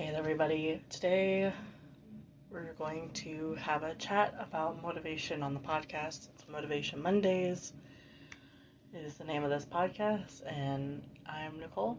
Hey 0.00 0.14
everybody. 0.16 0.80
Today 0.88 1.52
we're 2.50 2.72
going 2.78 3.10
to 3.10 3.54
have 3.60 3.82
a 3.82 3.94
chat 3.96 4.34
about 4.40 4.82
motivation 4.82 5.42
on 5.42 5.52
the 5.52 5.60
podcast. 5.60 6.30
It's 6.30 6.48
Motivation 6.48 7.02
Mondays 7.02 7.74
is 8.94 9.18
the 9.18 9.24
name 9.24 9.44
of 9.44 9.50
this 9.50 9.66
podcast 9.66 10.40
and 10.50 11.02
I'm 11.26 11.60
Nicole 11.60 11.98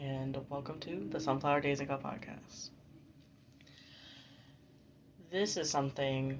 and 0.00 0.38
welcome 0.50 0.78
to 0.80 1.08
the 1.10 1.18
Sunflower 1.18 1.62
Daze 1.62 1.80
Co 1.80 1.98
podcast. 1.98 2.70
This 5.32 5.56
is 5.56 5.68
something 5.68 6.38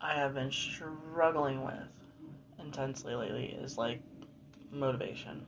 I 0.00 0.14
have 0.14 0.34
been 0.34 0.50
struggling 0.50 1.64
with 1.64 1.88
intensely 2.58 3.14
lately 3.14 3.56
is 3.62 3.78
like 3.78 4.00
motivation 4.72 5.46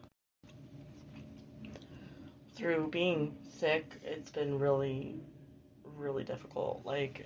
through 2.61 2.89
being 2.89 3.35
sick, 3.59 3.91
it's 4.05 4.31
been 4.31 4.59
really, 4.59 5.19
really 5.97 6.25
difficult. 6.25 6.83
Like, 6.85 7.25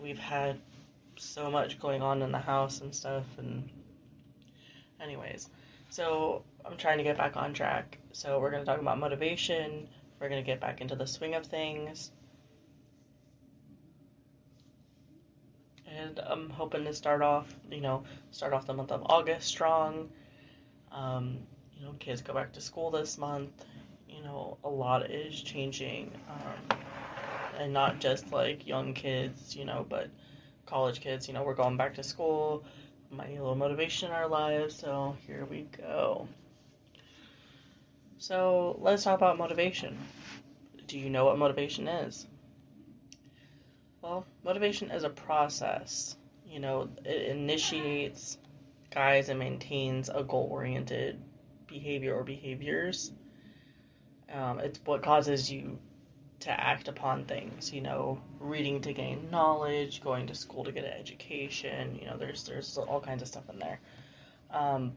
we've 0.00 0.18
had 0.18 0.60
so 1.16 1.50
much 1.50 1.80
going 1.80 2.02
on 2.02 2.22
in 2.22 2.30
the 2.30 2.38
house 2.38 2.80
and 2.80 2.94
stuff, 2.94 3.24
and 3.36 3.68
anyways, 5.00 5.50
so 5.88 6.44
I'm 6.64 6.76
trying 6.76 6.98
to 6.98 7.04
get 7.04 7.18
back 7.18 7.36
on 7.36 7.52
track. 7.52 7.98
So, 8.12 8.38
we're 8.38 8.52
going 8.52 8.62
to 8.62 8.66
talk 8.66 8.80
about 8.80 8.98
motivation, 8.98 9.88
we're 10.20 10.28
going 10.28 10.42
to 10.42 10.46
get 10.46 10.60
back 10.60 10.80
into 10.80 10.94
the 10.94 11.06
swing 11.06 11.34
of 11.34 11.46
things. 11.46 12.12
And 15.98 16.20
I'm 16.20 16.48
hoping 16.48 16.84
to 16.84 16.94
start 16.94 17.22
off, 17.22 17.52
you 17.68 17.80
know, 17.80 18.04
start 18.30 18.52
off 18.52 18.68
the 18.68 18.74
month 18.74 18.92
of 18.92 19.02
August 19.06 19.48
strong. 19.48 20.10
Um, 20.92 21.38
you 21.76 21.84
know, 21.84 21.92
kids 21.98 22.22
go 22.22 22.32
back 22.32 22.52
to 22.52 22.60
school 22.60 22.92
this 22.92 23.18
month 23.18 23.64
you 24.20 24.26
know, 24.26 24.58
a 24.64 24.68
lot 24.68 25.10
is 25.10 25.40
changing. 25.40 26.10
Um, 26.28 26.78
and 27.58 27.72
not 27.72 28.00
just 28.00 28.32
like 28.32 28.66
young 28.66 28.92
kids, 28.92 29.56
you 29.56 29.64
know, 29.64 29.86
but 29.88 30.08
college 30.66 31.00
kids, 31.00 31.26
you 31.26 31.34
know, 31.34 31.42
we're 31.42 31.54
going 31.54 31.76
back 31.76 31.94
to 31.94 32.02
school. 32.02 32.64
Might 33.10 33.30
need 33.30 33.38
a 33.38 33.40
little 33.40 33.56
motivation 33.56 34.08
in 34.10 34.14
our 34.14 34.28
lives, 34.28 34.76
so 34.76 35.16
here 35.26 35.44
we 35.44 35.66
go. 35.76 36.28
So 38.18 38.78
let's 38.80 39.04
talk 39.04 39.18
about 39.18 39.38
motivation. 39.38 39.98
Do 40.86 40.98
you 40.98 41.10
know 41.10 41.24
what 41.24 41.38
motivation 41.38 41.88
is? 41.88 42.26
Well, 44.02 44.26
motivation 44.44 44.90
is 44.90 45.02
a 45.02 45.10
process. 45.10 46.16
You 46.46 46.60
know, 46.60 46.88
it 47.04 47.28
initiates, 47.30 48.38
guides, 48.90 49.28
and 49.28 49.38
maintains 49.38 50.08
a 50.08 50.22
goal 50.22 50.48
oriented 50.50 51.20
behavior 51.66 52.14
or 52.14 52.22
behaviors. 52.22 53.12
Um, 54.32 54.60
it's 54.60 54.80
what 54.84 55.02
causes 55.02 55.50
you 55.50 55.78
to 56.40 56.50
act 56.50 56.88
upon 56.88 57.24
things. 57.24 57.72
You 57.72 57.80
know, 57.82 58.20
reading 58.38 58.80
to 58.82 58.92
gain 58.92 59.30
knowledge, 59.30 60.02
going 60.02 60.26
to 60.28 60.34
school 60.34 60.64
to 60.64 60.72
get 60.72 60.84
an 60.84 60.92
education. 60.92 61.98
You 62.00 62.06
know, 62.06 62.16
there's 62.16 62.44
there's 62.44 62.78
all 62.78 63.00
kinds 63.00 63.22
of 63.22 63.28
stuff 63.28 63.48
in 63.50 63.58
there. 63.58 63.80
Um, 64.50 64.92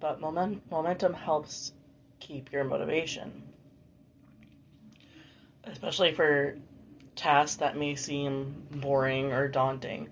but 0.00 0.20
moment, 0.20 0.70
momentum 0.70 1.14
helps 1.14 1.72
keep 2.20 2.52
your 2.52 2.64
motivation, 2.64 3.42
especially 5.64 6.12
for 6.12 6.56
tasks 7.16 7.56
that 7.56 7.76
may 7.76 7.94
seem 7.94 8.66
boring 8.70 9.32
or 9.32 9.48
daunting. 9.48 10.08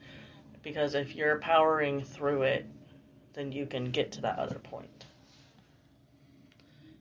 Because 0.62 0.94
if 0.94 1.16
you're 1.16 1.38
powering 1.38 2.04
through 2.04 2.42
it, 2.42 2.66
then 3.34 3.50
you 3.50 3.66
can 3.66 3.90
get 3.90 4.12
to 4.12 4.20
that 4.22 4.38
other 4.38 4.58
point. 4.58 5.04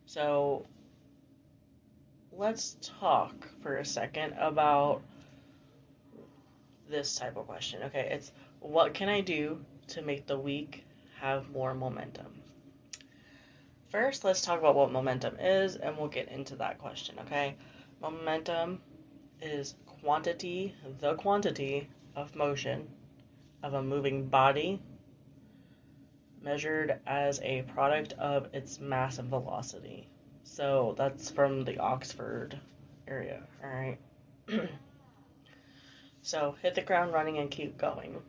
So 0.06 0.66
let's 2.42 2.76
talk 3.00 3.48
for 3.62 3.78
a 3.78 3.86
second 3.86 4.34
about 4.40 5.04
this 6.90 7.16
type 7.16 7.38
of 7.38 7.46
question. 7.46 7.84
Okay, 7.84 8.10
it's 8.12 8.32
what 8.62 8.96
can 8.96 9.10
I 9.10 9.22
do 9.22 9.64
to 9.90 10.02
make 10.02 10.26
the 10.26 10.40
week 10.40 10.84
have 11.20 11.52
more 11.52 11.76
momentum? 11.76 12.42
First, 13.92 14.24
let's 14.24 14.42
talk 14.42 14.58
about 14.60 14.74
what 14.74 14.92
momentum 14.92 15.36
is 15.40 15.76
and 15.76 15.96
we'll 15.96 16.08
get 16.08 16.30
into 16.30 16.56
that 16.56 16.80
question, 16.80 17.20
okay? 17.20 17.54
Momentum 18.02 18.82
is 19.40 19.76
quantity, 20.02 20.74
the 21.00 21.14
quantity 21.14 21.90
of 22.16 22.36
motion 22.36 22.88
of 23.62 23.76
a 23.76 23.84
moving 23.84 24.26
body 24.26 24.82
measured 26.42 27.00
as 27.06 27.40
a 27.44 27.62
product 27.62 28.14
of 28.14 28.48
its 28.52 28.80
mass 28.80 29.20
and 29.20 29.30
velocity. 29.30 30.10
So 30.44 30.96
that's 30.98 31.30
from 31.30 31.64
the 31.64 31.78
Oxford 31.78 32.60
area, 33.08 33.44
alright? 33.64 34.00
so 36.22 36.56
hit 36.62 36.76
the 36.76 36.82
ground 36.82 37.14
running 37.14 37.38
and 37.38 37.50
keep 37.50 37.78
going 37.78 38.22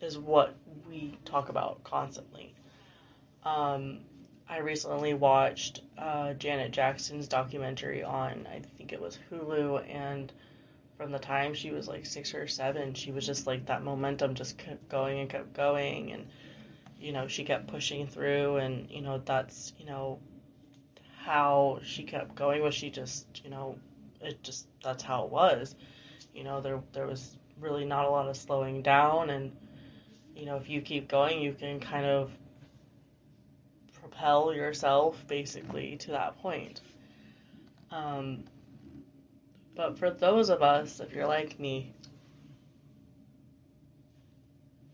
is 0.00 0.18
what 0.18 0.54
we 0.88 1.18
talk 1.24 1.48
about 1.48 1.82
constantly. 1.84 2.54
Um, 3.44 4.00
I 4.48 4.58
recently 4.58 5.14
watched 5.14 5.82
uh, 5.98 6.32
Janet 6.34 6.70
Jackson's 6.70 7.28
documentary 7.28 8.02
on, 8.02 8.46
I 8.50 8.60
think 8.76 8.92
it 8.92 9.00
was 9.00 9.18
Hulu, 9.30 9.88
and 9.92 10.32
from 10.96 11.12
the 11.12 11.18
time 11.18 11.54
she 11.54 11.70
was 11.70 11.86
like 11.86 12.06
six 12.06 12.34
or 12.34 12.46
seven, 12.48 12.94
she 12.94 13.12
was 13.12 13.26
just 13.26 13.46
like 13.46 13.66
that 13.66 13.82
momentum 13.82 14.34
just 14.34 14.56
kept 14.56 14.88
going 14.88 15.20
and 15.20 15.30
kept 15.30 15.52
going, 15.52 16.12
and 16.12 16.26
you 16.98 17.12
know, 17.12 17.28
she 17.28 17.44
kept 17.44 17.68
pushing 17.68 18.06
through, 18.06 18.56
and 18.56 18.90
you 18.90 19.02
know, 19.02 19.20
that's, 19.24 19.72
you 19.78 19.86
know, 19.86 20.18
how 21.28 21.78
she 21.82 22.04
kept 22.04 22.34
going 22.34 22.62
was 22.62 22.74
she 22.74 22.88
just, 22.88 23.26
you 23.44 23.50
know, 23.50 23.78
it 24.22 24.42
just 24.42 24.66
that's 24.82 25.02
how 25.02 25.24
it 25.24 25.30
was. 25.30 25.74
You 26.34 26.42
know, 26.42 26.62
there 26.62 26.80
there 26.92 27.06
was 27.06 27.36
really 27.60 27.84
not 27.84 28.06
a 28.06 28.10
lot 28.10 28.28
of 28.28 28.36
slowing 28.36 28.80
down 28.80 29.28
and 29.28 29.54
you 30.34 30.46
know, 30.46 30.56
if 30.56 30.70
you 30.70 30.80
keep 30.80 31.06
going, 31.06 31.42
you 31.42 31.52
can 31.52 31.80
kind 31.80 32.06
of 32.06 32.30
propel 34.00 34.54
yourself 34.54 35.22
basically 35.26 35.96
to 35.98 36.12
that 36.12 36.38
point. 36.38 36.80
Um, 37.90 38.44
but 39.74 39.98
for 39.98 40.10
those 40.10 40.48
of 40.48 40.62
us, 40.62 40.98
if 41.00 41.12
you're 41.12 41.26
like 41.26 41.60
me, 41.60 41.92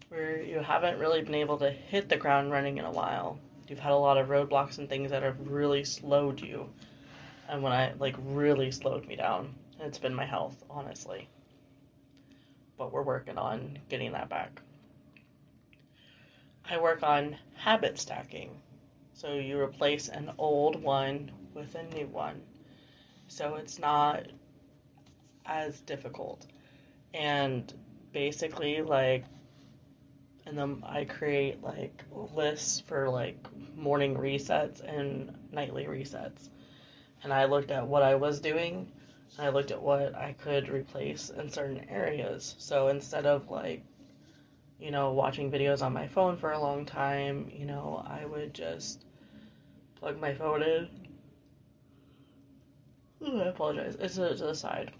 where 0.08 0.42
you 0.42 0.58
haven't 0.58 0.98
really 0.98 1.22
been 1.22 1.36
able 1.36 1.58
to 1.58 1.70
hit 1.70 2.08
the 2.08 2.16
ground 2.16 2.50
running 2.50 2.78
in 2.78 2.84
a 2.84 2.90
while, 2.90 3.38
you've 3.68 3.78
had 3.78 3.92
a 3.92 3.96
lot 3.96 4.18
of 4.18 4.28
roadblocks 4.28 4.78
and 4.78 4.88
things 4.88 5.10
that 5.10 5.22
have 5.22 5.48
really 5.48 5.84
slowed 5.84 6.40
you. 6.40 6.68
And 7.48 7.62
when 7.62 7.72
I 7.72 7.92
like 7.98 8.16
really 8.24 8.70
slowed 8.70 9.06
me 9.06 9.16
down, 9.16 9.54
it's 9.80 9.98
been 9.98 10.14
my 10.14 10.24
health, 10.24 10.62
honestly. 10.70 11.28
But 12.78 12.92
we're 12.92 13.02
working 13.02 13.38
on 13.38 13.78
getting 13.88 14.12
that 14.12 14.28
back. 14.28 14.60
I 16.68 16.78
work 16.78 17.02
on 17.02 17.36
habit 17.54 17.98
stacking. 17.98 18.50
So 19.12 19.34
you 19.34 19.60
replace 19.60 20.08
an 20.08 20.32
old 20.38 20.82
one 20.82 21.30
with 21.54 21.74
a 21.74 21.82
new 21.94 22.06
one. 22.06 22.42
So 23.28 23.56
it's 23.56 23.78
not 23.78 24.26
as 25.46 25.80
difficult. 25.80 26.46
And 27.12 27.72
basically, 28.12 28.82
like, 28.82 29.24
and 30.46 30.58
then 30.58 30.82
I 30.86 31.04
create 31.04 31.62
like 31.62 32.04
lists 32.34 32.80
for 32.80 33.08
like 33.08 33.36
morning 33.76 34.16
resets 34.16 34.80
and 34.80 35.34
nightly 35.52 35.84
resets. 35.84 36.48
And 37.22 37.32
I 37.32 37.46
looked 37.46 37.70
at 37.70 37.86
what 37.86 38.02
I 38.02 38.14
was 38.14 38.40
doing, 38.40 38.90
I 39.38 39.48
looked 39.48 39.70
at 39.70 39.82
what 39.82 40.14
I 40.14 40.32
could 40.32 40.68
replace 40.68 41.30
in 41.30 41.50
certain 41.50 41.88
areas. 41.88 42.54
So 42.58 42.88
instead 42.88 43.26
of 43.26 43.50
like, 43.50 43.82
you 44.78 44.90
know, 44.90 45.12
watching 45.12 45.50
videos 45.50 45.82
on 45.82 45.92
my 45.92 46.06
phone 46.06 46.36
for 46.36 46.52
a 46.52 46.60
long 46.60 46.84
time, 46.84 47.50
you 47.52 47.64
know, 47.64 48.04
I 48.06 48.26
would 48.26 48.54
just 48.54 49.04
plug 49.96 50.20
my 50.20 50.34
phone 50.34 50.62
in. 50.62 50.88
Ooh, 53.22 53.40
I 53.40 53.46
apologize. 53.46 53.96
It's 53.98 54.16
to 54.16 54.34
the 54.34 54.54
side. 54.54 54.92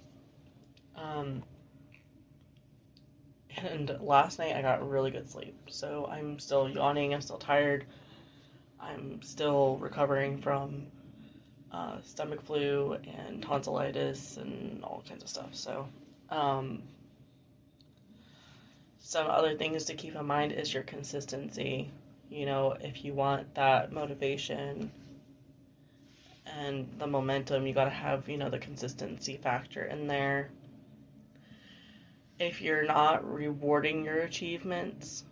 Um, 0.96 1.42
and 3.64 3.96
last 4.00 4.38
night 4.38 4.54
I 4.54 4.62
got 4.62 4.88
really 4.88 5.10
good 5.10 5.28
sleep. 5.28 5.56
So 5.68 6.06
I'm 6.10 6.38
still 6.38 6.68
yawning, 6.68 7.14
I'm 7.14 7.20
still 7.20 7.38
tired. 7.38 7.84
I'm 8.80 9.22
still 9.22 9.76
recovering 9.78 10.40
from 10.40 10.86
uh, 11.72 11.96
stomach 12.02 12.42
flu 12.42 12.98
and 13.18 13.42
tonsillitis 13.42 14.36
and 14.36 14.84
all 14.84 15.02
kinds 15.08 15.22
of 15.22 15.28
stuff. 15.28 15.48
So, 15.52 15.88
um, 16.30 16.82
some 18.98 19.26
other 19.28 19.56
things 19.56 19.84
to 19.86 19.94
keep 19.94 20.14
in 20.14 20.26
mind 20.26 20.52
is 20.52 20.72
your 20.72 20.82
consistency. 20.82 21.90
You 22.30 22.46
know, 22.46 22.76
if 22.80 23.04
you 23.04 23.12
want 23.12 23.54
that 23.54 23.92
motivation 23.92 24.90
and 26.46 26.88
the 26.98 27.06
momentum, 27.06 27.66
you 27.66 27.74
got 27.74 27.84
to 27.84 27.90
have, 27.90 28.28
you 28.28 28.38
know, 28.38 28.50
the 28.50 28.58
consistency 28.58 29.36
factor 29.36 29.84
in 29.84 30.06
there 30.06 30.50
if 32.38 32.60
you're 32.60 32.84
not 32.84 33.30
rewarding 33.30 34.04
your 34.04 34.18
achievements, 34.18 35.24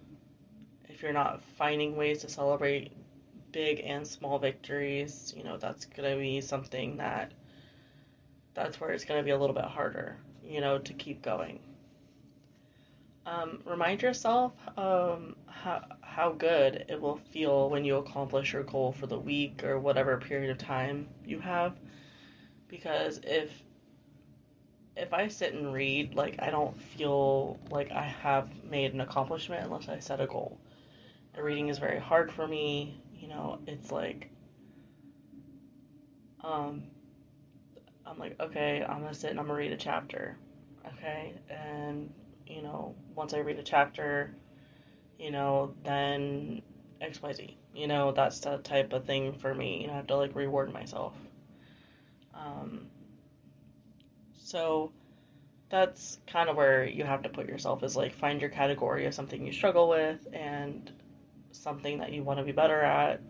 if 0.88 1.02
you're 1.02 1.12
not 1.12 1.42
finding 1.56 1.96
ways 1.96 2.20
to 2.20 2.28
celebrate 2.28 2.92
big 3.50 3.80
and 3.84 4.06
small 4.06 4.38
victories, 4.38 5.34
you 5.36 5.44
know, 5.44 5.56
that's 5.56 5.84
going 5.84 6.10
to 6.10 6.18
be 6.18 6.40
something 6.40 6.96
that 6.96 7.32
that's 8.54 8.80
where 8.80 8.90
it's 8.90 9.04
going 9.04 9.18
to 9.18 9.24
be 9.24 9.30
a 9.30 9.38
little 9.38 9.54
bit 9.54 9.64
harder, 9.64 10.16
you 10.44 10.60
know, 10.60 10.78
to 10.78 10.92
keep 10.92 11.22
going. 11.22 11.58
Um, 13.24 13.62
remind 13.64 14.02
yourself 14.02 14.52
um, 14.76 15.36
how, 15.46 15.82
how 16.00 16.32
good 16.32 16.84
it 16.88 17.00
will 17.00 17.20
feel 17.30 17.70
when 17.70 17.84
you 17.84 17.96
accomplish 17.96 18.52
your 18.52 18.64
goal 18.64 18.92
for 18.92 19.06
the 19.06 19.18
week 19.18 19.64
or 19.64 19.78
whatever 19.78 20.16
period 20.18 20.50
of 20.50 20.58
time 20.58 21.08
you 21.24 21.38
have. 21.38 21.74
Because 22.68 23.20
if 23.22 23.62
if 24.96 25.12
I 25.12 25.28
sit 25.28 25.54
and 25.54 25.72
read, 25.72 26.14
like 26.14 26.36
I 26.40 26.50
don't 26.50 26.76
feel 26.80 27.58
like 27.70 27.90
I 27.92 28.02
have 28.04 28.48
made 28.64 28.92
an 28.94 29.00
accomplishment 29.00 29.64
unless 29.64 29.88
I 29.88 29.98
set 29.98 30.20
a 30.20 30.26
goal. 30.26 30.58
And 31.34 31.44
reading 31.44 31.68
is 31.68 31.78
very 31.78 31.98
hard 31.98 32.32
for 32.32 32.46
me. 32.46 33.00
You 33.14 33.28
know, 33.28 33.58
it's 33.66 33.90
like 33.90 34.30
um 36.42 36.84
I'm 38.04 38.18
like, 38.18 38.38
okay, 38.40 38.84
I'm 38.86 39.00
gonna 39.00 39.14
sit 39.14 39.30
and 39.30 39.40
I'm 39.40 39.46
gonna 39.46 39.58
read 39.58 39.72
a 39.72 39.76
chapter. 39.76 40.36
Okay, 40.98 41.34
and 41.48 42.12
you 42.46 42.62
know, 42.62 42.94
once 43.14 43.32
I 43.32 43.38
read 43.38 43.58
a 43.58 43.62
chapter, 43.62 44.34
you 45.18 45.30
know, 45.30 45.74
then 45.84 46.62
XYZ. 47.00 47.56
You 47.74 47.86
know, 47.86 48.12
that's 48.12 48.40
the 48.40 48.58
type 48.58 48.92
of 48.92 49.06
thing 49.06 49.32
for 49.32 49.54
me. 49.54 49.80
You 49.80 49.86
know, 49.86 49.94
I 49.94 49.96
have 49.96 50.06
to 50.08 50.16
like 50.16 50.34
reward 50.34 50.72
myself. 50.72 51.14
Um, 52.34 52.88
so 54.52 54.92
that's 55.70 56.18
kind 56.26 56.50
of 56.50 56.56
where 56.56 56.84
you 56.84 57.04
have 57.04 57.22
to 57.22 57.30
put 57.30 57.48
yourself 57.48 57.82
is 57.82 57.96
like 57.96 58.14
find 58.14 58.38
your 58.38 58.50
category 58.50 59.06
of 59.06 59.14
something 59.14 59.46
you 59.46 59.50
struggle 59.50 59.88
with 59.88 60.28
and 60.34 60.92
something 61.52 62.00
that 62.00 62.12
you 62.12 62.22
want 62.22 62.38
to 62.38 62.44
be 62.44 62.52
better 62.52 62.82
at. 62.82 63.22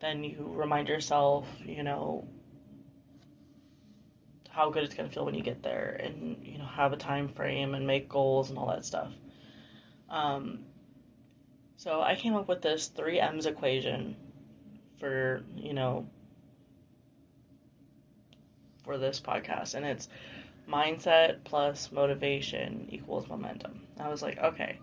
Then 0.00 0.22
you 0.22 0.48
remind 0.54 0.86
yourself, 0.86 1.48
you 1.64 1.82
know, 1.82 2.28
how 4.48 4.70
good 4.70 4.84
it's 4.84 4.94
going 4.94 5.08
to 5.08 5.12
feel 5.12 5.24
when 5.24 5.34
you 5.34 5.42
get 5.42 5.60
there 5.64 6.00
and 6.04 6.36
you 6.44 6.58
know 6.58 6.66
have 6.66 6.92
a 6.92 6.96
time 6.96 7.26
frame 7.26 7.74
and 7.74 7.84
make 7.86 8.08
goals 8.08 8.50
and 8.50 8.58
all 8.58 8.68
that 8.68 8.84
stuff 8.84 9.10
um, 10.10 10.58
so 11.78 12.02
i 12.02 12.14
came 12.14 12.34
up 12.34 12.46
with 12.48 12.60
this 12.60 12.90
3m's 12.94 13.46
equation 13.46 14.14
for 15.00 15.42
you 15.56 15.72
know 15.72 16.06
for 18.92 18.98
this 18.98 19.20
podcast 19.20 19.74
and 19.74 19.84
it's 19.84 20.08
mindset 20.68 21.42
plus 21.44 21.90
motivation 21.90 22.86
equals 22.90 23.28
momentum 23.28 23.80
i 23.98 24.08
was 24.08 24.22
like 24.22 24.38
okay 24.38 24.78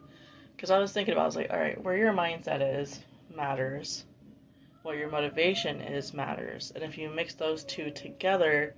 because 0.56 0.72
i 0.72 0.80
was 0.80 0.92
thinking 0.92 1.14
about 1.14 1.24
i 1.24 1.26
was 1.26 1.36
like 1.36 1.52
all 1.52 1.60
right 1.60 1.84
where 1.84 1.96
your 1.96 2.12
mindset 2.12 2.82
is 2.82 3.00
matters 3.36 4.04
what 4.82 4.98
your 4.98 5.10
motivation 5.10 5.82
is 5.82 6.14
matters 6.14 6.72
and 6.74 6.84
if 6.84 6.98
you 6.98 7.10
mix 7.10 7.36
those 7.36 7.64
two 7.64 7.92
together 7.92 8.74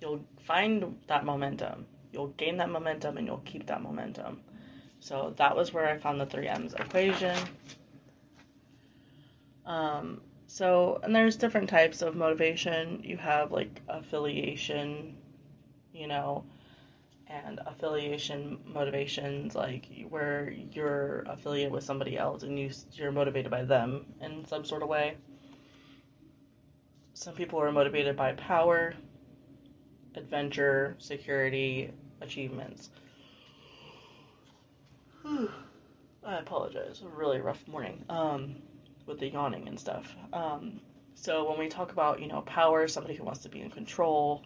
you'll 0.00 0.24
find 0.44 0.98
that 1.06 1.24
momentum. 1.24 1.86
You'll 2.12 2.28
gain 2.28 2.56
that 2.58 2.70
momentum 2.70 3.16
and 3.16 3.26
you'll 3.26 3.42
keep 3.44 3.66
that 3.66 3.82
momentum. 3.82 4.40
So 5.00 5.34
that 5.36 5.56
was 5.56 5.72
where 5.72 5.88
I 5.88 5.98
found 5.98 6.20
the 6.20 6.26
3M's 6.26 6.74
equation. 6.74 7.36
Um, 9.64 10.20
so, 10.46 11.00
and 11.02 11.14
there's 11.14 11.36
different 11.36 11.68
types 11.68 12.02
of 12.02 12.14
motivation. 12.14 13.02
You 13.04 13.16
have 13.16 13.52
like 13.52 13.80
affiliation, 13.88 15.16
you 15.92 16.06
know, 16.06 16.44
and 17.26 17.60
affiliation 17.66 18.58
motivations, 18.64 19.54
like 19.54 19.86
where 20.08 20.50
you're 20.50 21.24
affiliated 21.26 21.72
with 21.72 21.84
somebody 21.84 22.16
else 22.16 22.42
and 22.44 22.58
you, 22.58 22.70
you're 22.92 23.12
motivated 23.12 23.50
by 23.50 23.64
them 23.64 24.06
in 24.20 24.46
some 24.46 24.64
sort 24.64 24.82
of 24.82 24.88
way. 24.88 25.16
Some 27.14 27.34
people 27.34 27.60
are 27.60 27.72
motivated 27.72 28.16
by 28.16 28.34
power, 28.34 28.94
adventure, 30.14 30.94
security, 30.98 31.90
achievements. 32.20 32.90
I 35.24 36.38
apologize. 36.38 37.02
A 37.04 37.08
really 37.08 37.40
rough 37.40 37.66
morning 37.66 38.04
um, 38.08 38.56
with 39.06 39.20
the 39.20 39.28
yawning 39.28 39.68
and 39.68 39.78
stuff. 39.78 40.14
Um, 40.32 40.80
so 41.14 41.48
when 41.48 41.58
we 41.58 41.68
talk 41.68 41.92
about 41.92 42.20
you 42.20 42.28
know 42.28 42.42
power, 42.42 42.86
somebody 42.88 43.14
who 43.14 43.24
wants 43.24 43.40
to 43.40 43.48
be 43.48 43.60
in 43.60 43.70
control, 43.70 44.42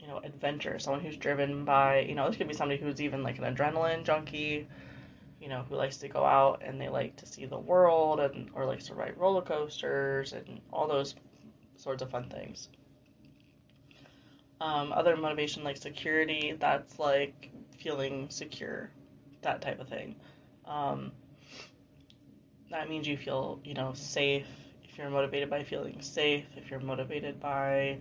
you 0.00 0.06
know 0.06 0.18
adventure, 0.18 0.78
someone 0.78 1.02
who's 1.02 1.16
driven 1.16 1.64
by 1.64 2.00
you 2.00 2.14
know 2.14 2.28
this 2.28 2.36
could 2.36 2.48
be 2.48 2.54
somebody 2.54 2.80
who's 2.80 3.00
even 3.00 3.22
like 3.22 3.38
an 3.38 3.44
adrenaline 3.44 4.04
junkie, 4.04 4.66
you 5.40 5.48
know 5.48 5.64
who 5.68 5.76
likes 5.76 5.98
to 5.98 6.08
go 6.08 6.24
out 6.24 6.62
and 6.64 6.80
they 6.80 6.88
like 6.88 7.16
to 7.16 7.26
see 7.26 7.44
the 7.44 7.58
world 7.58 8.20
and 8.20 8.50
or 8.54 8.64
likes 8.64 8.86
to 8.86 8.94
ride 8.94 9.16
roller 9.18 9.42
coasters 9.42 10.32
and 10.32 10.60
all 10.72 10.88
those 10.88 11.14
sorts 11.76 12.02
of 12.02 12.10
fun 12.10 12.28
things. 12.30 12.68
Um, 14.60 14.92
other 14.92 15.16
motivation 15.16 15.64
like 15.64 15.76
security, 15.76 16.56
that's 16.58 16.98
like 16.98 17.50
feeling 17.78 18.30
secure, 18.30 18.88
that 19.42 19.60
type 19.60 19.80
of 19.80 19.88
thing. 19.88 20.14
Um, 20.64 21.12
that 22.74 22.88
means 22.88 23.06
you 23.06 23.16
feel, 23.16 23.60
you 23.64 23.72
know, 23.74 23.92
safe. 23.94 24.48
If 24.82 24.98
you're 24.98 25.08
motivated 25.08 25.48
by 25.48 25.62
feeling 25.62 26.00
safe, 26.00 26.44
if 26.56 26.70
you're 26.70 26.80
motivated 26.80 27.38
by, 27.40 27.98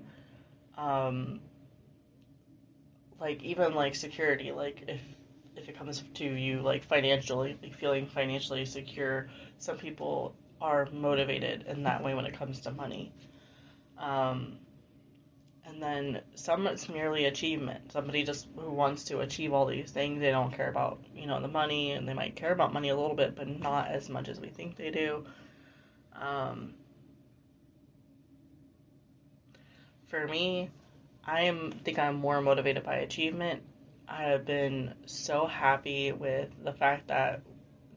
um, 0.77 1.41
like 3.19 3.43
even 3.43 3.75
like 3.75 3.93
security, 3.93 4.51
like 4.51 4.83
if 4.87 4.99
if 5.55 5.69
it 5.69 5.77
comes 5.77 6.03
to 6.15 6.25
you 6.25 6.61
like 6.61 6.83
financially, 6.83 7.55
like 7.61 7.75
feeling 7.75 8.07
financially 8.07 8.65
secure, 8.65 9.29
some 9.59 9.77
people 9.77 10.35
are 10.59 10.87
motivated 10.91 11.65
in 11.67 11.83
that 11.83 12.03
way 12.03 12.15
when 12.15 12.25
it 12.25 12.33
comes 12.33 12.59
to 12.61 12.71
money. 12.71 13.13
Um, 13.99 14.57
and 15.73 15.81
then 15.81 16.21
some 16.35 16.67
it's 16.67 16.87
merely 16.87 17.25
achievement. 17.25 17.91
Somebody 17.91 18.23
just 18.23 18.47
who 18.55 18.69
wants 18.69 19.05
to 19.05 19.21
achieve 19.21 19.53
all 19.53 19.65
these 19.65 19.91
things, 19.91 20.19
they 20.19 20.29
don't 20.29 20.53
care 20.53 20.69
about, 20.69 20.99
you 21.15 21.25
know, 21.25 21.41
the 21.41 21.47
money, 21.47 21.91
and 21.91 22.07
they 22.07 22.13
might 22.13 22.35
care 22.35 22.51
about 22.51 22.73
money 22.73 22.89
a 22.89 22.95
little 22.95 23.15
bit, 23.15 23.35
but 23.35 23.47
not 23.47 23.87
as 23.89 24.07
much 24.07 24.29
as 24.29 24.39
we 24.39 24.49
think 24.49 24.75
they 24.75 24.91
do. 24.91 25.25
Um, 26.15 26.75
for 30.07 30.27
me, 30.27 30.69
I 31.25 31.43
am 31.43 31.71
think 31.71 31.97
I'm 31.97 32.15
more 32.15 32.41
motivated 32.41 32.83
by 32.83 32.97
achievement. 32.97 33.63
I 34.07 34.23
have 34.23 34.45
been 34.45 34.93
so 35.07 35.47
happy 35.47 36.11
with 36.11 36.49
the 36.63 36.73
fact 36.73 37.07
that 37.07 37.41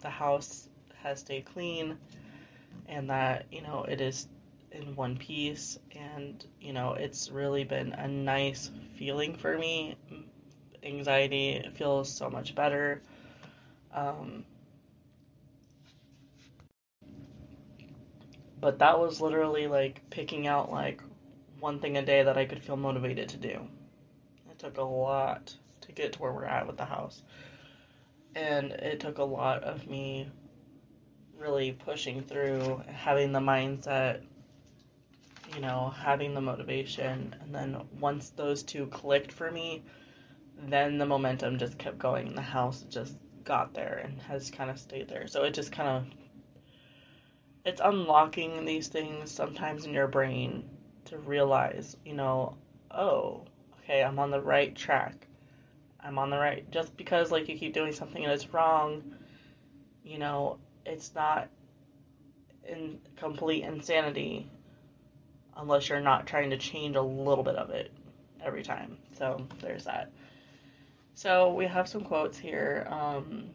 the 0.00 0.08
house 0.08 0.68
has 1.02 1.20
stayed 1.20 1.44
clean 1.44 1.98
and 2.86 3.10
that, 3.10 3.46
you 3.50 3.60
know, 3.60 3.84
it 3.84 4.00
is 4.00 4.28
in 4.76 4.94
one 4.94 5.16
piece 5.16 5.78
and 5.92 6.44
you 6.60 6.72
know 6.72 6.92
it's 6.94 7.30
really 7.30 7.64
been 7.64 7.92
a 7.92 8.08
nice 8.08 8.70
feeling 8.96 9.34
for 9.34 9.56
me. 9.58 9.96
Anxiety 10.82 11.68
feels 11.74 12.12
so 12.12 12.30
much 12.30 12.54
better. 12.54 13.02
Um, 13.92 14.44
but 18.60 18.78
that 18.78 18.98
was 18.98 19.20
literally 19.20 19.66
like 19.66 20.08
picking 20.10 20.46
out 20.46 20.70
like 20.70 21.00
one 21.60 21.80
thing 21.80 21.96
a 21.96 22.04
day 22.04 22.22
that 22.22 22.36
I 22.36 22.44
could 22.44 22.62
feel 22.62 22.76
motivated 22.76 23.28
to 23.30 23.36
do. 23.36 23.66
It 24.50 24.58
took 24.58 24.78
a 24.78 24.82
lot 24.82 25.54
to 25.82 25.92
get 25.92 26.12
to 26.12 26.18
where 26.20 26.32
we're 26.32 26.44
at 26.44 26.66
with 26.66 26.76
the 26.76 26.84
house. 26.84 27.22
And 28.34 28.72
it 28.72 29.00
took 29.00 29.18
a 29.18 29.24
lot 29.24 29.64
of 29.64 29.88
me 29.88 30.28
really 31.38 31.72
pushing 31.72 32.22
through 32.22 32.82
having 32.88 33.32
the 33.32 33.40
mindset 33.40 34.22
you 35.56 35.62
know, 35.62 35.90
having 35.96 36.34
the 36.34 36.40
motivation. 36.40 37.34
And 37.40 37.54
then 37.54 37.80
once 37.98 38.28
those 38.28 38.62
two 38.62 38.86
clicked 38.88 39.32
for 39.32 39.50
me, 39.50 39.82
then 40.68 40.98
the 40.98 41.06
momentum 41.06 41.58
just 41.58 41.78
kept 41.78 41.98
going. 41.98 42.34
The 42.34 42.42
house 42.42 42.84
just 42.90 43.16
got 43.42 43.72
there 43.72 44.02
and 44.04 44.20
has 44.22 44.50
kind 44.50 44.68
of 44.68 44.78
stayed 44.78 45.08
there. 45.08 45.26
So 45.26 45.44
it 45.44 45.54
just 45.54 45.72
kind 45.72 45.88
of 45.88 46.06
it's 47.64 47.80
unlocking 47.82 48.66
these 48.66 48.88
things 48.88 49.30
sometimes 49.30 49.86
in 49.86 49.94
your 49.94 50.06
brain 50.06 50.68
to 51.06 51.18
realize, 51.18 51.96
you 52.04 52.12
know, 52.12 52.58
oh, 52.90 53.46
okay, 53.80 54.04
I'm 54.04 54.18
on 54.18 54.30
the 54.30 54.40
right 54.40 54.74
track. 54.76 55.26
I'm 56.00 56.18
on 56.18 56.28
the 56.28 56.38
right 56.38 56.70
just 56.70 56.94
because 56.98 57.32
like 57.32 57.48
you 57.48 57.56
keep 57.56 57.72
doing 57.72 57.92
something 57.92 58.22
and 58.22 58.32
it's 58.32 58.52
wrong, 58.52 59.02
you 60.04 60.18
know, 60.18 60.58
it's 60.84 61.14
not 61.14 61.48
in 62.68 62.98
complete 63.16 63.64
insanity 63.64 64.50
unless 65.56 65.88
you're 65.88 66.00
not 66.00 66.26
trying 66.26 66.50
to 66.50 66.58
change 66.58 66.96
a 66.96 67.02
little 67.02 67.44
bit 67.44 67.56
of 67.56 67.70
it 67.70 67.90
every 68.44 68.62
time. 68.62 68.98
So 69.18 69.46
there's 69.60 69.84
that. 69.84 70.10
So 71.14 71.52
we 71.52 71.66
have 71.66 71.88
some 71.88 72.02
quotes 72.02 72.38
here. 72.38 72.86
Um, 72.90 73.50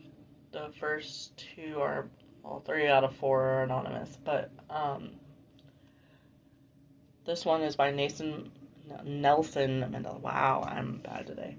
the 0.51 0.71
first 0.79 1.45
two 1.55 1.79
are, 1.79 2.07
well, 2.43 2.61
three 2.65 2.87
out 2.87 3.03
of 3.03 3.15
four 3.15 3.41
are 3.41 3.63
anonymous, 3.63 4.17
but 4.23 4.51
um, 4.69 5.11
this 7.25 7.45
one 7.45 7.61
is 7.61 7.75
by 7.75 7.91
Nathan 7.91 8.51
Nelson 9.03 9.81
Mandela. 9.91 10.19
Wow, 10.19 10.63
I'm 10.67 10.97
bad 10.97 11.27
today. 11.27 11.55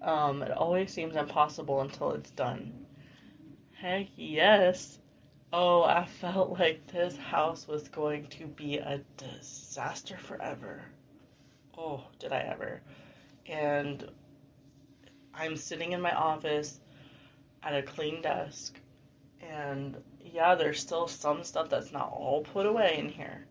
Um, 0.00 0.42
it 0.42 0.50
always 0.50 0.92
seems 0.92 1.16
impossible 1.16 1.80
until 1.80 2.12
it's 2.12 2.30
done. 2.30 2.86
Heck 3.74 4.06
yes. 4.16 4.98
Oh, 5.56 5.84
I 5.84 6.04
felt 6.04 6.58
like 6.58 6.84
this 6.88 7.16
house 7.16 7.68
was 7.68 7.86
going 7.86 8.26
to 8.26 8.46
be 8.48 8.78
a 8.78 9.00
disaster 9.16 10.16
forever. 10.16 10.82
Oh, 11.78 12.02
did 12.18 12.32
I 12.32 12.40
ever? 12.40 12.80
and 13.46 14.10
I'm 15.32 15.56
sitting 15.56 15.92
in 15.92 16.00
my 16.00 16.12
office 16.12 16.80
at 17.62 17.72
a 17.72 17.82
clean 17.82 18.20
desk, 18.20 18.76
and 19.40 19.96
yeah, 20.20 20.56
there's 20.56 20.80
still 20.80 21.06
some 21.06 21.44
stuff 21.44 21.68
that's 21.68 21.92
not 21.92 22.12
all 22.12 22.42
put 22.42 22.66
away 22.66 22.96
in 22.98 23.08
here. 23.08 23.46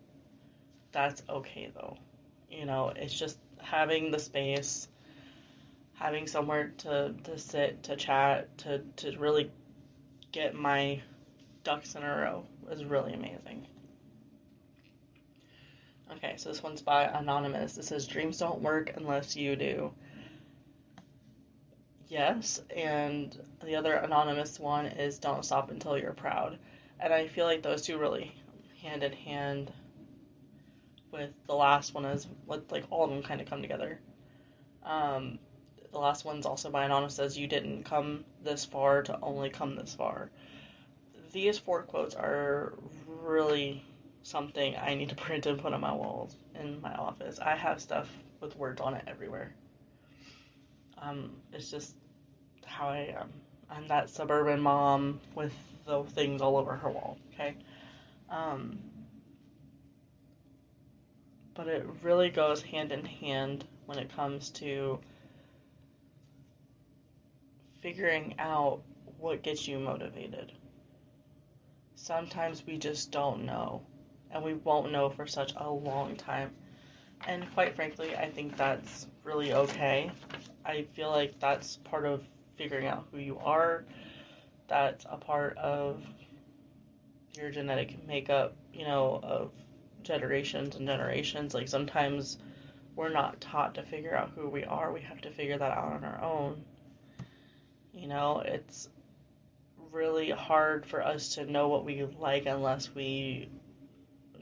That's 0.92 1.24
okay 1.30 1.72
though. 1.74 1.96
You 2.52 2.66
know, 2.66 2.92
it's 2.94 3.18
just 3.18 3.38
having 3.60 4.12
the 4.12 4.20
space, 4.20 4.90
having 5.94 6.28
somewhere 6.28 6.74
to, 6.80 7.16
to 7.24 7.38
sit, 7.38 7.84
to 7.84 7.96
chat, 7.96 8.58
to, 8.60 8.80
to 8.98 9.18
really 9.18 9.52
get 10.34 10.54
my 10.54 11.02
ducks 11.64 11.96
in 11.96 12.04
a 12.04 12.08
row 12.08 12.46
is 12.70 12.84
really 12.84 13.14
amazing. 13.14 13.68
Okay, 16.12 16.36
so 16.38 16.50
this 16.50 16.62
one's 16.62 16.82
by 16.82 17.06
Anonymous. 17.06 17.78
It 17.78 17.86
says, 17.86 18.06
Dreams 18.06 18.38
don't 18.38 18.62
work 18.62 18.94
unless 18.96 19.36
you 19.36 19.56
do. 19.56 19.92
Yes, 22.08 22.62
and 22.76 23.36
the 23.64 23.76
other 23.76 23.94
anonymous 23.94 24.60
one 24.60 24.86
is 24.86 25.18
Don't 25.18 25.44
Stop 25.44 25.72
Until 25.72 25.98
You're 25.98 26.14
Proud. 26.14 26.60
And 27.00 27.12
I 27.12 27.28
feel 27.28 27.46
like 27.46 27.64
those 27.64 27.82
two 27.82 27.98
really 27.98 28.36
hand 28.82 29.04
in 29.04 29.14
hand 29.14 29.72
with 31.12 31.32
the 31.48 31.56
last 31.56 31.94
one 31.94 32.06
is 32.06 32.28
with 32.46 32.72
like 32.72 32.86
all 32.90 33.06
of 33.06 33.10
them 33.10 33.24
kind 33.24 33.42
of 33.42 33.50
come 33.50 33.62
together. 33.62 34.00
Um, 34.84 35.40
the 35.92 36.00
last 36.00 36.26
one's 36.26 36.46
also 36.46 36.70
by 36.70 36.86
Anonymous 36.86 37.16
says 37.16 37.38
you 37.38 37.48
didn't 37.48 37.84
come 37.84 38.26
this 38.44 38.66
far 38.66 39.04
to 39.04 39.18
only 39.22 39.50
come 39.50 39.76
this 39.76 39.96
far. 39.96 40.30
These 41.34 41.58
four 41.58 41.82
quotes 41.82 42.14
are 42.14 42.74
really 43.08 43.84
something 44.22 44.76
I 44.78 44.94
need 44.94 45.10
to 45.10 45.16
print 45.16 45.48
and 45.48 45.60
put 45.60 45.74
on 45.74 45.82
my 45.82 45.92
walls 45.92 46.36
in 46.54 46.80
my 46.80 46.94
office. 46.94 47.40
I 47.40 47.56
have 47.56 47.82
stuff 47.82 48.08
with 48.40 48.56
words 48.56 48.80
on 48.80 48.94
it 48.94 49.04
everywhere. 49.08 49.52
Um, 51.00 51.32
it's 51.52 51.72
just 51.72 51.96
how 52.66 52.88
I 52.88 53.16
am. 53.20 53.34
I'm 53.68 53.88
that 53.88 54.12
suburban 54.12 54.62
mom 54.62 55.20
with 55.34 55.54
the 55.88 56.04
things 56.04 56.40
all 56.40 56.56
over 56.56 56.76
her 56.76 56.92
wall, 56.92 57.18
okay? 57.34 57.56
Um, 58.30 58.78
but 61.56 61.68
it 61.68 61.84
really 62.04 62.30
goes 62.30 62.62
hand 62.62 62.92
in 62.92 63.04
hand 63.04 63.66
when 63.88 63.98
it 63.98 64.16
comes 64.16 64.52
to 64.52 65.00
figuring 67.82 68.36
out 68.38 68.82
what 69.18 69.42
gets 69.42 69.68
you 69.68 69.80
motivated. 69.80 70.52
Sometimes 72.04 72.66
we 72.68 72.78
just 72.78 73.12
don't 73.12 73.46
know, 73.46 73.82
and 74.30 74.44
we 74.44 74.56
won't 74.56 74.92
know 74.92 75.10
for 75.10 75.26
such 75.26 75.54
a 75.56 75.70
long 75.70 76.18
time. 76.18 76.52
And 77.26 77.50
quite 77.54 77.78
frankly, 77.78 78.14
I 78.14 78.30
think 78.30 78.58
that's 78.58 79.08
really 79.24 79.54
okay. 79.54 80.12
I 80.66 80.82
feel 80.96 81.10
like 81.12 81.40
that's 81.40 81.78
part 81.78 82.06
of 82.06 82.22
figuring 82.58 82.88
out 82.88 83.06
who 83.10 83.20
you 83.20 83.40
are. 83.40 83.86
That's 84.68 85.06
a 85.10 85.16
part 85.16 85.58
of 85.58 86.04
your 87.38 87.52
genetic 87.52 88.06
makeup, 88.06 88.54
you 88.74 88.84
know, 88.84 89.22
of 89.24 89.52
generations 90.02 90.76
and 90.76 90.86
generations. 90.86 91.54
Like 91.54 91.70
sometimes 91.70 92.38
we're 92.98 93.14
not 93.14 93.40
taught 93.40 93.76
to 93.76 93.84
figure 93.84 94.14
out 94.14 94.34
who 94.36 94.50
we 94.50 94.66
are. 94.66 94.92
We 94.92 95.00
have 95.00 95.22
to 95.22 95.32
figure 95.32 95.58
that 95.58 95.72
out 95.72 95.94
on 95.94 96.04
our 96.04 96.22
own. 96.22 96.66
You 97.94 98.10
know, 98.10 98.44
it's 98.46 98.90
really 99.94 100.32
hard 100.32 100.86
for 100.86 101.02
us 101.02 101.36
to 101.36 101.46
know 101.46 101.68
what 101.70 101.86
we 101.86 102.04
like 102.20 102.48
unless 102.48 102.94
we 102.94 103.48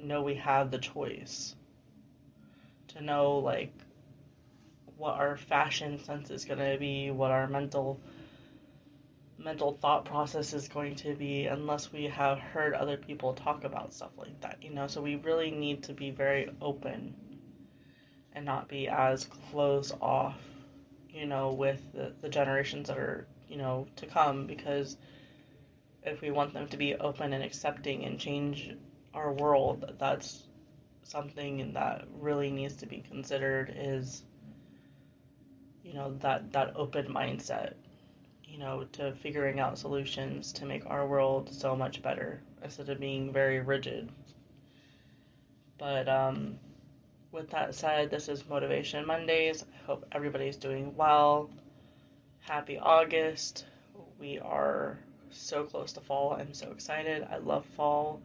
know 0.01 0.23
we 0.23 0.35
have 0.35 0.71
the 0.71 0.79
choice. 0.79 1.55
To 2.89 3.03
know 3.03 3.37
like 3.37 3.73
what 4.97 5.15
our 5.15 5.37
fashion 5.37 6.03
sense 6.03 6.29
is 6.31 6.45
going 6.45 6.59
to 6.59 6.77
be, 6.79 7.11
what 7.11 7.31
our 7.31 7.47
mental 7.47 7.99
mental 9.37 9.77
thought 9.81 10.05
process 10.05 10.53
is 10.53 10.67
going 10.67 10.95
to 10.95 11.15
be 11.15 11.47
unless 11.47 11.91
we 11.91 12.03
have 12.03 12.37
heard 12.37 12.75
other 12.75 12.95
people 12.95 13.33
talk 13.33 13.63
about 13.63 13.93
stuff 13.93 14.11
like 14.17 14.39
that, 14.41 14.57
you 14.61 14.71
know. 14.71 14.87
So 14.87 15.01
we 15.01 15.15
really 15.15 15.51
need 15.51 15.83
to 15.83 15.93
be 15.93 16.11
very 16.11 16.49
open 16.61 17.15
and 18.33 18.45
not 18.45 18.67
be 18.67 18.87
as 18.87 19.25
closed 19.25 19.95
off, 19.99 20.37
you 21.09 21.25
know, 21.25 21.53
with 21.53 21.81
the, 21.93 22.13
the 22.21 22.29
generations 22.29 22.87
that 22.87 22.97
are, 22.97 23.25
you 23.49 23.57
know, 23.57 23.87
to 23.97 24.05
come 24.05 24.45
because 24.45 24.95
if 26.03 26.21
we 26.21 26.31
want 26.31 26.53
them 26.53 26.67
to 26.67 26.77
be 26.77 26.95
open 26.95 27.33
and 27.33 27.43
accepting 27.43 28.05
and 28.05 28.19
change 28.19 28.75
our 29.13 29.33
world, 29.33 29.93
that's 29.99 30.43
something 31.03 31.73
that 31.73 32.05
really 32.19 32.49
needs 32.51 32.75
to 32.77 32.85
be 32.85 33.03
considered 33.09 33.73
is 33.75 34.23
you 35.83 35.93
know 35.93 36.13
that 36.19 36.53
that 36.53 36.73
open 36.75 37.05
mindset 37.07 37.73
you 38.45 38.57
know 38.57 38.85
to 38.91 39.11
figuring 39.15 39.59
out 39.59 39.77
solutions 39.77 40.53
to 40.53 40.65
make 40.65 40.85
our 40.85 41.05
world 41.05 41.53
so 41.53 41.75
much 41.75 42.01
better 42.01 42.41
instead 42.63 42.89
of 42.89 42.99
being 42.99 43.33
very 43.33 43.59
rigid. 43.59 44.09
But 45.77 46.07
um, 46.07 46.59
with 47.31 47.49
that 47.49 47.73
said 47.75 48.09
this 48.09 48.29
is 48.29 48.47
motivation 48.47 49.05
mondays. 49.05 49.63
I 49.63 49.85
hope 49.85 50.05
everybody's 50.11 50.57
doing 50.57 50.95
well. 50.95 51.49
Happy 52.39 52.77
august. 52.77 53.65
We 54.19 54.39
are 54.39 54.99
so 55.31 55.63
close 55.63 55.93
to 55.93 56.01
fall. 56.01 56.33
I'm 56.33 56.53
so 56.53 56.71
excited. 56.71 57.27
I 57.29 57.37
love 57.37 57.65
fall. 57.77 58.21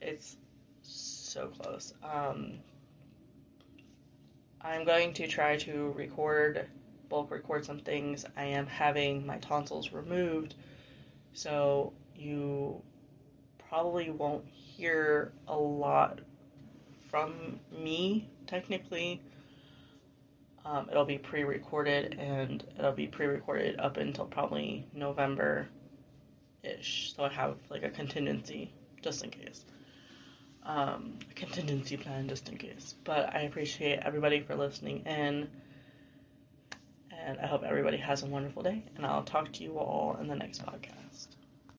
It's 0.00 0.36
so 0.82 1.48
close. 1.48 1.94
Um, 2.02 2.58
I'm 4.60 4.84
going 4.84 5.12
to 5.14 5.26
try 5.26 5.56
to 5.58 5.92
record, 5.96 6.66
bulk 7.08 7.30
record 7.30 7.64
some 7.64 7.80
things. 7.80 8.24
I 8.36 8.44
am 8.44 8.66
having 8.66 9.26
my 9.26 9.38
tonsils 9.38 9.92
removed, 9.92 10.54
so 11.32 11.92
you 12.16 12.80
probably 13.68 14.10
won't 14.10 14.46
hear 14.48 15.32
a 15.48 15.56
lot 15.56 16.20
from 17.10 17.60
me 17.70 18.28
technically. 18.46 19.20
Um, 20.64 20.88
it'll 20.90 21.04
be 21.04 21.18
pre 21.18 21.44
recorded 21.44 22.16
and 22.18 22.64
it'll 22.78 22.92
be 22.92 23.06
pre 23.06 23.26
recorded 23.26 23.78
up 23.78 23.98
until 23.98 24.24
probably 24.24 24.86
November 24.94 25.68
ish. 26.64 27.14
So 27.16 27.24
I 27.24 27.28
have 27.28 27.56
like 27.70 27.82
a 27.82 27.90
contingency 27.90 28.72
just 29.02 29.22
in 29.22 29.30
case 29.30 29.64
um, 30.64 31.18
a 31.30 31.34
contingency 31.34 31.96
plan 31.96 32.28
just 32.28 32.48
in 32.48 32.56
case. 32.56 32.94
But 33.04 33.34
I 33.34 33.40
appreciate 33.40 34.00
everybody 34.02 34.40
for 34.40 34.54
listening 34.54 35.04
in. 35.06 35.48
And 37.26 37.38
I 37.40 37.46
hope 37.46 37.62
everybody 37.62 37.96
has 37.98 38.22
a 38.22 38.26
wonderful 38.26 38.62
day. 38.62 38.82
And 38.96 39.06
I'll 39.06 39.22
talk 39.22 39.52
to 39.54 39.62
you 39.62 39.78
all 39.78 40.16
in 40.20 40.26
the 40.26 40.34
next 40.34 40.64
podcast. 40.64 41.28